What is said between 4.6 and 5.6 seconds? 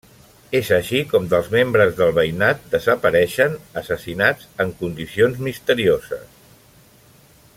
en condicions